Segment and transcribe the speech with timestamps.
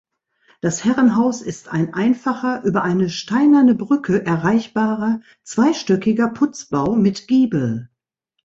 [0.61, 7.91] Das Herrenhaus ist ein einfacher über eine steinerne Brücke erreichbarer zweistöckiger Putzbau mit Giebel.